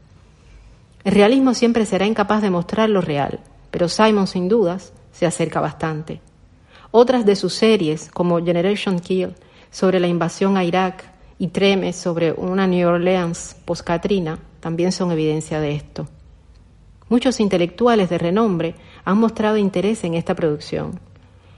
[1.04, 3.40] El realismo siempre será incapaz de mostrar lo real,
[3.72, 6.22] pero Simon sin dudas se acerca bastante.
[6.92, 9.36] Otras de sus series, como Generation Kill,
[9.72, 15.60] sobre la invasión a Irak, y Treme sobre una New Orleans post-Katrina, también son evidencia
[15.60, 16.08] de esto.
[17.08, 18.76] Muchos intelectuales de renombre
[19.06, 21.00] han mostrado interés en esta producción.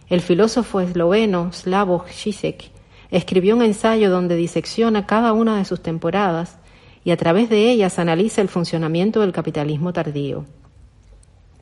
[0.07, 2.71] El filósofo esloveno Slavoj Žižek
[3.09, 6.57] escribió un ensayo donde disecciona cada una de sus temporadas
[7.03, 10.45] y a través de ellas analiza el funcionamiento del capitalismo tardío.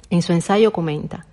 [0.09, 1.25] En su ensayo comenta,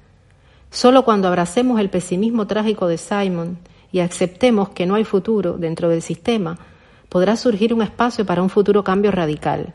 [0.71, 3.59] Solo cuando abracemos el pesimismo trágico de Simon
[3.93, 6.59] y aceptemos que no hay futuro dentro del sistema,
[7.09, 9.73] podrá surgir un espacio para un futuro cambio radical.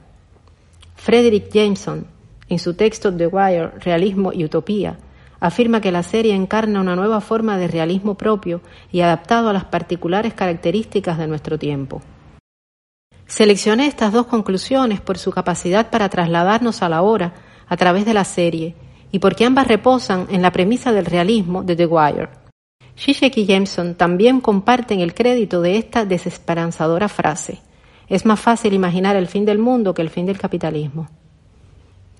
[0.95, 2.05] Frederick Jameson,
[2.47, 4.97] en su texto The Wire, Realismo y Utopía,
[5.39, 9.65] afirma que la serie encarna una nueva forma de realismo propio y adaptado a las
[9.65, 12.01] particulares características de nuestro tiempo.
[13.25, 17.33] Seleccioné estas dos conclusiones por su capacidad para trasladarnos a la hora
[17.67, 18.75] a través de la serie
[19.11, 22.40] y porque ambas reposan en la premisa del realismo de The Wire.
[23.01, 27.59] Zizek y Jameson también comparten el crédito de esta desesperanzadora frase.
[28.07, 31.09] Es más fácil imaginar el fin del mundo que el fin del capitalismo.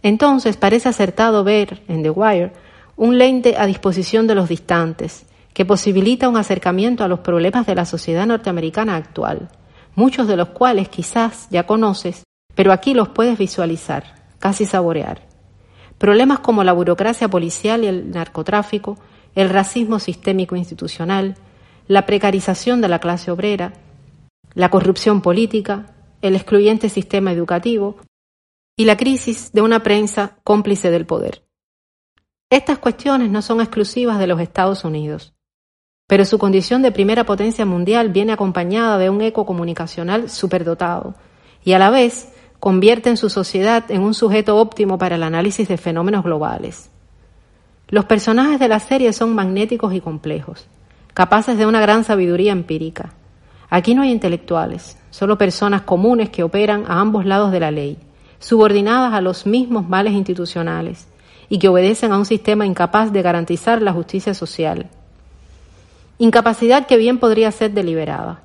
[0.02, 2.54] Entonces parece acertado ver en The Wire
[2.96, 7.76] un lente a disposición de los distantes, que posibilita un acercamiento a los problemas de
[7.76, 9.50] la sociedad norteamericana actual,
[9.94, 12.24] muchos de los cuales quizás ya conoces,
[12.56, 15.22] pero aquí los puedes visualizar, casi saborear.
[16.00, 18.98] Problemas como la burocracia policial y el narcotráfico,
[19.36, 21.36] el racismo sistémico institucional,
[21.88, 23.74] la precarización de la clase obrera,
[24.54, 27.98] la corrupción política, el excluyente sistema educativo
[28.78, 31.44] y la crisis de una prensa cómplice del poder.
[32.50, 35.34] Estas cuestiones no son exclusivas de los Estados Unidos,
[36.08, 41.16] pero su condición de primera potencia mundial viene acompañada de un eco comunicacional superdotado
[41.64, 45.68] y a la vez convierte en su sociedad en un sujeto óptimo para el análisis
[45.68, 46.92] de fenómenos globales.
[47.92, 50.66] Los personajes de la serie son magnéticos y complejos,
[51.14, 53.12] capaces de una gran sabiduría empírica.
[53.70, 57.98] Aquí no hay intelectuales, solo personas comunes que operan a ambos lados de la ley,
[58.40, 61.06] subordinadas a los mismos males institucionales
[61.50, 64.88] y que obedecen a un sistema incapaz de garantizar la justicia social.
[66.18, 68.40] Incapacidad que bien podría ser deliberada.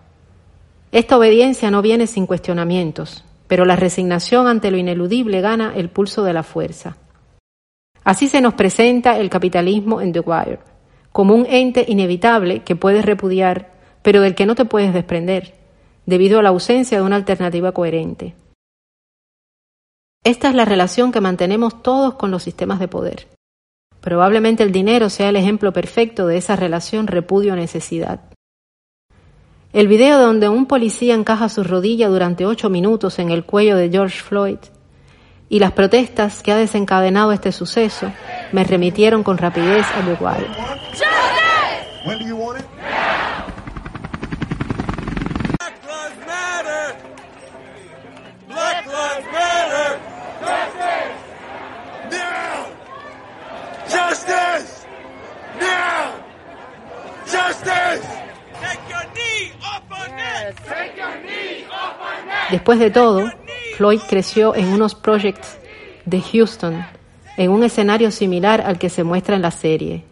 [0.91, 6.25] Esta obediencia no viene sin cuestionamientos, pero la resignación ante lo ineludible gana el pulso
[6.25, 6.97] de la fuerza.
[8.07, 10.61] Así se nos presenta el capitalismo en The Wire,
[11.11, 15.55] como un ente inevitable que puedes repudiar, pero del que no te puedes desprender,
[16.07, 18.37] debido a la ausencia de una alternativa coherente.
[20.23, 23.27] Esta es la relación que mantenemos todos con los sistemas de poder.
[24.01, 28.21] Probablemente el dinero sea el ejemplo perfecto de esa relación repudio-necesidad.
[29.73, 33.91] El video donde un policía encaja su rodilla durante ocho minutos en el cuello de
[33.91, 34.59] George Floyd
[35.49, 38.13] y las protestas que ha desencadenado este suceso
[38.53, 40.17] me remitieron con rapidez a The
[53.89, 54.87] Justice!
[55.61, 56.15] Now!
[57.27, 58.07] Justice!
[58.61, 60.57] Take your knee off our neck!
[60.67, 62.51] Take your knee off our neck!
[62.51, 63.31] Después de todo,
[63.77, 65.59] Floyd creció en unos projects
[66.07, 66.83] de Houston,
[67.37, 70.03] en un escenario similar al que se muestra en la serie.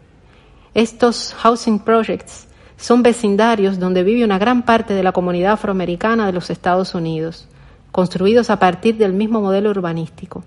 [0.75, 2.47] Estos housing projects
[2.77, 7.47] son vecindarios donde vive una gran parte de la comunidad afroamericana de los Estados Unidos,
[7.91, 10.43] construidos a partir del mismo modelo urbanístico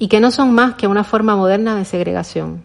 [0.00, 2.64] y que no son más que una forma moderna de segregación.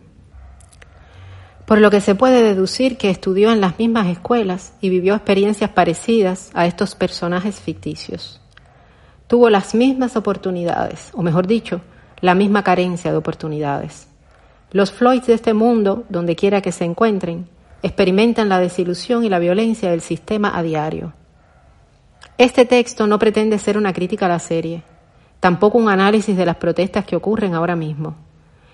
[1.67, 5.69] Por lo que se puede deducir que estudió en las mismas escuelas y vivió experiencias
[5.69, 8.41] parecidas a estos personajes ficticios.
[9.27, 11.81] Tuvo las mismas oportunidades, o mejor dicho,
[12.21, 14.07] la misma carencia de oportunidades.
[14.71, 17.47] Los Floyds de este mundo, donde quiera que se encuentren,
[17.81, 21.13] experimentan la desilusión y la violencia del sistema a diario.
[22.37, 24.83] Este texto no pretende ser una crítica a la serie,
[25.39, 28.15] tampoco un análisis de las protestas que ocurren ahora mismo.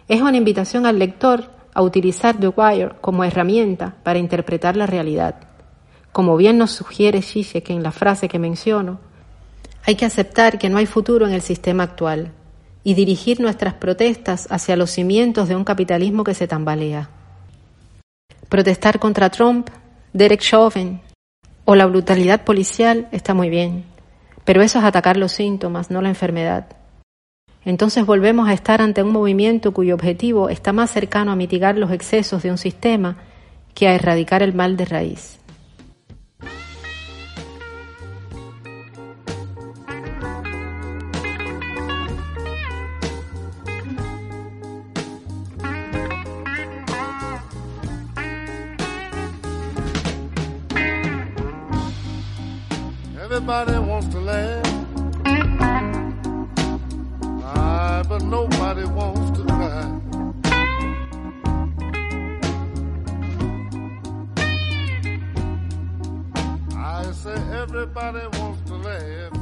[0.07, 5.35] Es una invitación al lector a utilizar The Wire como herramienta para interpretar la realidad.
[6.11, 8.99] Como bien nos sugiere Zizek en la frase que menciono,
[9.85, 12.31] hay que aceptar que no hay futuro en el sistema actual
[12.83, 17.09] y dirigir nuestras protestas hacia los cimientos de un capitalismo que se tambalea.
[18.49, 19.69] Protestar contra Trump,
[20.13, 21.01] Derek Chauvin
[21.65, 23.85] o la brutalidad policial está muy bien,
[24.45, 26.65] pero eso es atacar los síntomas, no la enfermedad.
[27.63, 31.91] Entonces volvemos a estar ante un movimiento cuyo objetivo está más cercano a mitigar los
[31.91, 33.17] excesos de un sistema
[33.75, 35.40] que a erradicar el mal de raíz.
[53.53, 54.65] Everybody wants to laugh.
[57.43, 59.99] Ah, but nobody wants to cry.
[66.77, 69.33] I say everybody wants to laugh.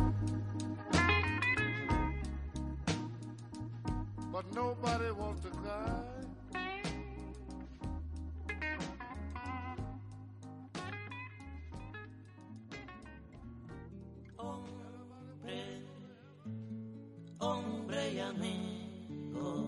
[4.32, 6.09] But nobody wants to cry.
[17.40, 19.66] Hombre y amigo.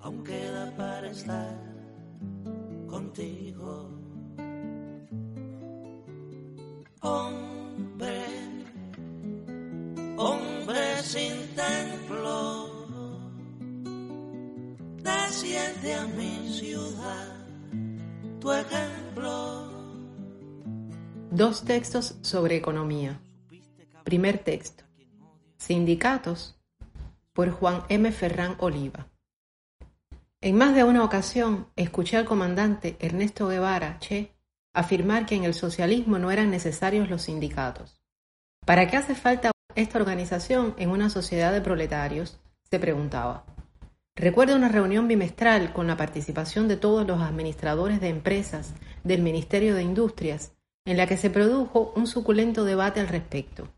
[0.00, 1.56] Aún queda para estar
[2.86, 3.90] contigo.
[7.00, 8.24] Hombre,
[10.16, 12.86] hombre sin templo,
[15.02, 17.46] desciende a mi ciudad,
[18.40, 19.68] tu ejemplo.
[21.30, 23.20] Dos textos sobre economía.
[24.08, 24.84] Primer texto.
[25.58, 26.58] Sindicatos
[27.34, 28.10] por Juan M.
[28.10, 29.06] Ferrán Oliva.
[30.40, 34.32] En más de una ocasión escuché al comandante Ernesto Guevara, Che,
[34.72, 38.00] afirmar que en el socialismo no eran necesarios los sindicatos.
[38.64, 42.40] ¿Para qué hace falta esta organización en una sociedad de proletarios?
[42.62, 43.44] se preguntaba.
[44.16, 48.72] Recuerdo una reunión bimestral con la participación de todos los administradores de empresas
[49.04, 50.52] del Ministerio de Industrias,
[50.86, 53.68] en la que se produjo un suculento debate al respecto.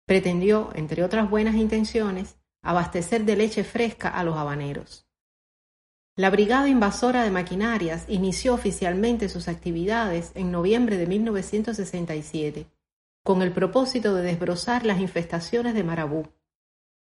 [0.05, 5.07] Pretendió, entre otras buenas intenciones, abastecer de leche fresca a los habaneros.
[6.15, 12.67] La Brigada Invasora de Maquinarias inició oficialmente sus actividades en noviembre de 1967,
[13.23, 16.27] con el propósito de desbrozar las infestaciones de marabú.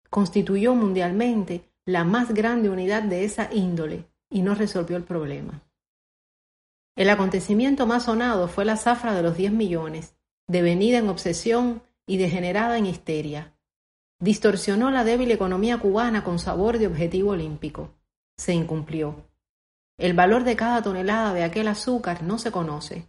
[0.09, 5.63] Constituyó mundialmente la más grande unidad de esa índole y no resolvió el problema.
[6.95, 10.15] El acontecimiento más sonado fue la zafra de los 10 millones,
[10.47, 13.53] devenida en obsesión y degenerada en histeria,
[14.19, 17.95] distorsionó la débil economía cubana con sabor de objetivo olímpico.
[18.37, 19.27] Se incumplió.
[19.97, 23.07] El valor de cada tonelada de aquel azúcar no se conoce.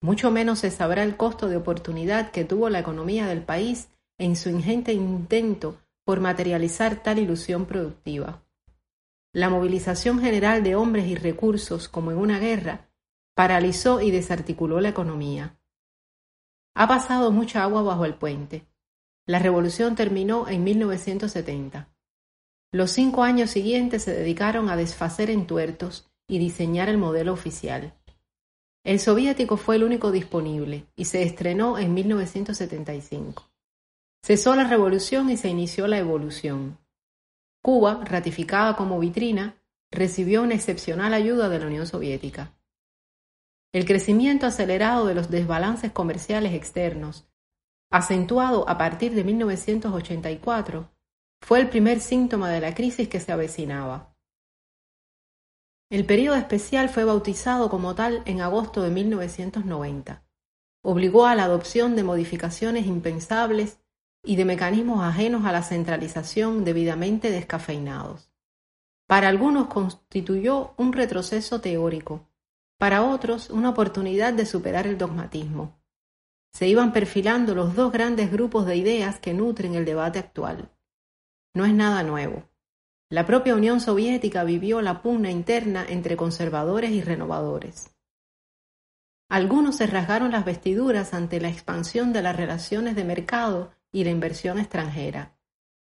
[0.00, 3.88] Mucho menos se sabrá el costo de oportunidad que tuvo la economía del país
[4.18, 5.78] en su ingente intento
[6.08, 8.42] por materializar tal ilusión productiva.
[9.34, 12.88] La movilización general de hombres y recursos, como en una guerra,
[13.34, 15.60] paralizó y desarticuló la economía.
[16.74, 18.66] Ha pasado mucha agua bajo el puente.
[19.26, 21.90] La revolución terminó en 1970.
[22.72, 27.92] Los cinco años siguientes se dedicaron a desfacer entuertos y diseñar el modelo oficial.
[28.82, 33.50] El soviético fue el único disponible y se estrenó en 1975.
[34.22, 36.78] Cesó la revolución y se inició la evolución.
[37.62, 42.54] Cuba, ratificada como vitrina, recibió una excepcional ayuda de la Unión Soviética.
[43.72, 47.28] El crecimiento acelerado de los desbalances comerciales externos
[47.90, 50.90] acentuado a partir de 1984,
[51.40, 54.14] fue el primer síntoma de la crisis que se avecinaba.
[55.90, 60.22] El período especial fue bautizado como tal en agosto de 1990.
[60.82, 63.80] Obligó a la adopción de modificaciones impensables
[64.28, 68.30] y de mecanismos ajenos a la centralización debidamente descafeinados.
[69.06, 72.28] Para algunos constituyó un retroceso teórico,
[72.78, 75.78] para otros una oportunidad de superar el dogmatismo
[76.52, 80.70] se iban perfilando los dos grandes grupos de ideas que nutren el debate actual.
[81.54, 82.48] No es nada nuevo.
[83.10, 87.96] La propia Unión Soviética vivió la pugna interna entre conservadores y renovadores.
[89.30, 94.10] Algunos se rasgaron las vestiduras ante la expansión de las relaciones de mercado y la
[94.10, 95.36] inversión extranjera.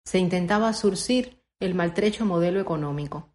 [0.05, 3.35] Se intentaba surcir el maltrecho modelo económico.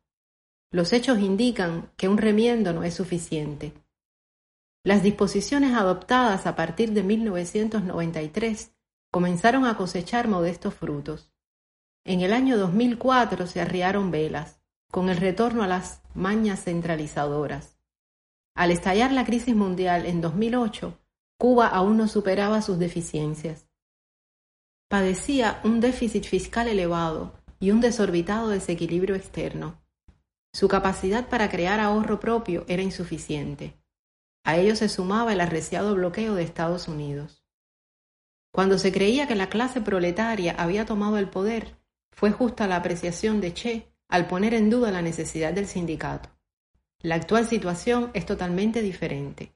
[0.71, 3.73] Los hechos indican que un remiendo no es suficiente.
[4.83, 8.71] Las disposiciones adoptadas a partir de 1993
[9.11, 11.33] comenzaron a cosechar modestos frutos.
[12.05, 17.77] En el año 2004 se arriaron velas, con el retorno a las mañas centralizadoras.
[18.55, 20.99] Al estallar la crisis mundial en 2008,
[21.37, 23.68] Cuba aún no superaba sus deficiencias.
[24.89, 29.79] Padecía un déficit fiscal elevado y un desorbitado desequilibrio externo.
[30.51, 33.79] Su capacidad para crear ahorro propio era insuficiente.
[34.43, 37.45] A ello se sumaba el arreciado bloqueo de Estados Unidos.
[38.51, 41.77] Cuando se creía que la clase proletaria había tomado el poder,
[42.09, 46.29] fue justa la apreciación de Che al poner en duda la necesidad del sindicato.
[46.97, 49.53] La actual situación es totalmente diferente.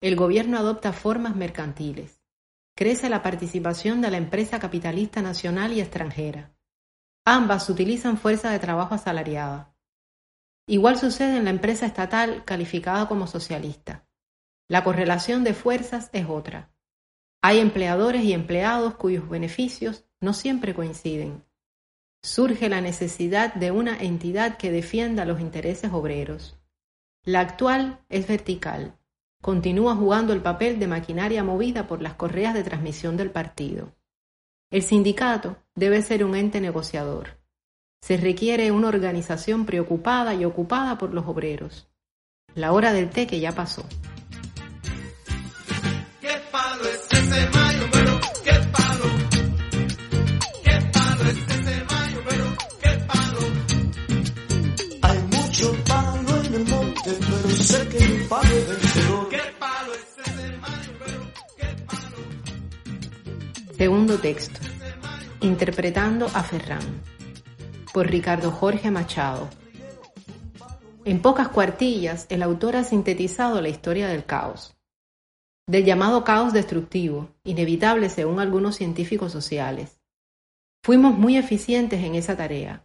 [0.00, 2.23] El gobierno adopta formas mercantiles.
[2.76, 6.52] Crece la participación de la empresa capitalista nacional y extranjera.
[7.24, 9.74] Ambas utilizan fuerza de trabajo asalariada.
[10.66, 14.06] Igual sucede en la empresa estatal calificada como socialista.
[14.68, 16.72] La correlación de fuerzas es otra.
[17.42, 21.44] Hay empleadores y empleados cuyos beneficios no siempre coinciden.
[22.22, 26.58] Surge la necesidad de una entidad que defienda los intereses obreros.
[27.22, 28.98] La actual es vertical.
[29.44, 33.92] Continúa jugando el papel de maquinaria movida por las correas de transmisión del partido.
[34.70, 37.36] El sindicato debe ser un ente negociador.
[38.00, 41.90] Se requiere una organización preocupada y ocupada por los obreros.
[42.54, 43.84] La hora del té que ya pasó.
[46.22, 47.46] ¿Qué palo es ese
[57.64, 58.28] sé que es
[58.68, 59.28] vencedor.
[59.30, 60.60] ¿Qué palo es ese
[61.56, 63.76] qué palo?
[63.76, 64.60] Segundo texto.
[65.40, 67.02] Interpretando a Ferran.
[67.92, 69.48] Por Ricardo Jorge Machado.
[71.04, 74.76] En pocas cuartillas, el autor ha sintetizado la historia del caos.
[75.66, 80.00] Del llamado caos destructivo, inevitable según algunos científicos sociales.
[80.82, 82.84] Fuimos muy eficientes en esa tarea.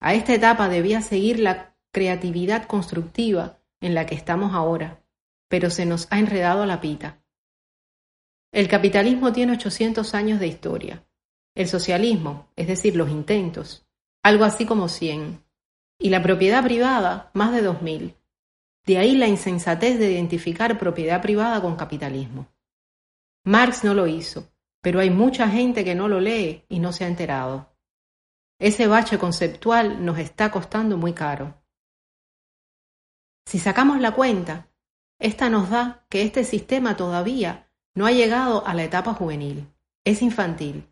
[0.00, 5.02] A esta etapa debía seguir la creatividad constructiva en la que estamos ahora,
[5.48, 7.22] pero se nos ha enredado la pita.
[8.52, 11.06] El capitalismo tiene 800 años de historia.
[11.54, 13.86] El socialismo, es decir, los intentos,
[14.22, 15.42] algo así como 100.
[15.98, 18.14] Y la propiedad privada, más de 2000.
[18.84, 22.48] De ahí la insensatez de identificar propiedad privada con capitalismo.
[23.44, 27.04] Marx no lo hizo, pero hay mucha gente que no lo lee y no se
[27.04, 27.76] ha enterado.
[28.58, 31.62] Ese bache conceptual nos está costando muy caro.
[33.46, 34.68] Si sacamos la cuenta,
[35.20, 39.72] esta nos da que este sistema todavía no ha llegado a la etapa juvenil,
[40.04, 40.88] es infantil.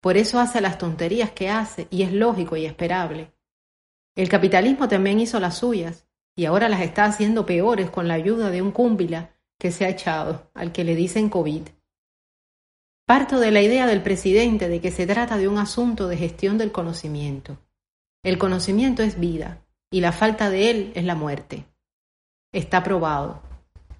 [0.00, 3.32] Por eso hace las tonterías que hace y es lógico y esperable.
[4.14, 8.50] El capitalismo también hizo las suyas y ahora las está haciendo peores con la ayuda
[8.50, 11.68] de un cúmbila que se ha echado, al que le dicen COVID.
[13.04, 16.56] Parto de la idea del presidente de que se trata de un asunto de gestión
[16.56, 17.58] del conocimiento.
[18.22, 21.66] El conocimiento es vida y la falta de él es la muerte.
[22.52, 23.42] Está probado.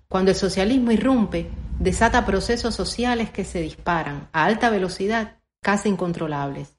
[0.08, 1.48] Cuando el socialismo irrumpe,
[1.78, 6.76] desata procesos sociales que se disparan a alta velocidad, casi incontrolables,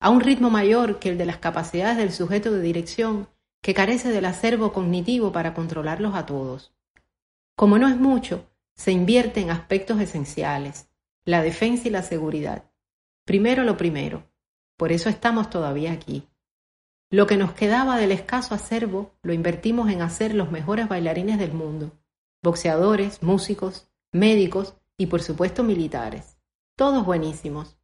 [0.00, 3.28] a un ritmo mayor que el de las capacidades del sujeto de dirección
[3.62, 6.74] que carece del acervo cognitivo para controlarlos a todos.
[7.56, 10.90] Como no es mucho, se invierte en aspectos esenciales,
[11.24, 12.64] la defensa y la seguridad.
[13.24, 14.30] Primero lo primero.
[14.76, 16.28] Por eso estamos todavía aquí.
[17.10, 21.54] Lo que nos quedaba del escaso acervo lo invertimos en hacer los mejores bailarines del
[21.54, 21.98] mundo,
[22.42, 26.38] boxeadores, músicos, médicos y por supuesto militares.
[26.76, 27.78] Todos buenísimos.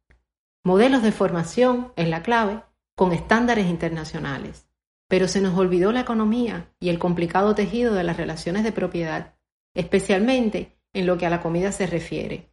[0.63, 2.61] Modelos de formación es la clave,
[2.95, 4.67] con estándares internacionales.
[5.07, 9.35] Pero se nos olvidó la economía y el complicado tejido de las relaciones de propiedad,
[9.73, 12.51] especialmente en lo que a la comida se refiere.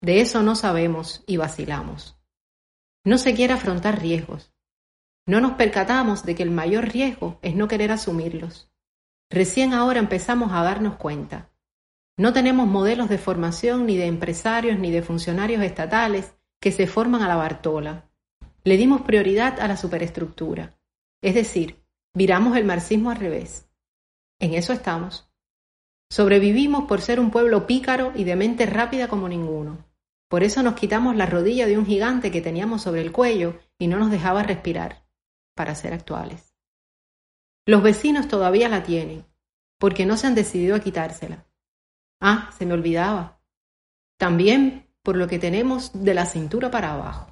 [0.00, 2.18] De eso no sabemos y vacilamos.
[3.04, 4.55] No se quiere afrontar riesgos.
[5.26, 8.70] No nos percatamos de que el mayor riesgo es no querer asumirlos.
[9.28, 11.50] Recién ahora empezamos a darnos cuenta.
[12.16, 17.22] No tenemos modelos de formación ni de empresarios ni de funcionarios estatales que se forman
[17.22, 18.08] a la Bartola.
[18.62, 20.78] Le dimos prioridad a la superestructura.
[21.20, 21.82] Es decir,
[22.14, 23.68] viramos el marxismo al revés.
[24.38, 25.28] En eso estamos.
[26.08, 29.84] Sobrevivimos por ser un pueblo pícaro y de mente rápida como ninguno.
[30.28, 33.88] Por eso nos quitamos la rodilla de un gigante que teníamos sobre el cuello y
[33.88, 35.05] no nos dejaba respirar,
[35.56, 36.54] para ser actuales.
[37.66, 39.24] Los vecinos todavía la tienen,
[39.78, 41.44] porque no se han decidido a quitársela.
[42.20, 43.40] Ah, se me olvidaba.
[44.18, 47.26] También por lo que tenemos de la cintura para abajo.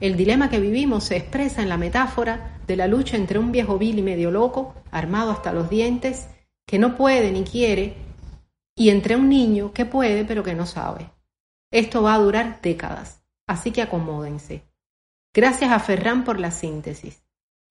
[0.00, 3.78] El dilema que vivimos se expresa en la metáfora de la lucha entre un viejo
[3.78, 6.28] vil y medio loco, armado hasta los dientes,
[6.66, 7.96] que no puede ni quiere,
[8.74, 11.10] y entre un niño que puede pero que no sabe.
[11.70, 14.62] Esto va a durar décadas, así que acomódense.
[15.34, 17.22] Gracias a Ferran por la síntesis.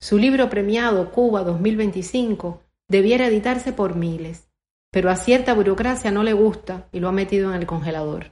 [0.02, 4.50] Su libro premiado Cuba 2025 debiera editarse por miles,
[4.92, 8.32] pero a cierta burocracia no le gusta y lo ha metido en el congelador.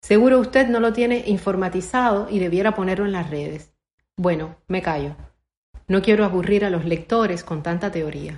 [0.00, 3.74] Seguro usted no lo tiene informatizado y debiera ponerlo en las redes.
[4.16, 5.16] Bueno, me callo.
[5.88, 8.36] No quiero aburrir a los lectores con tanta teoría.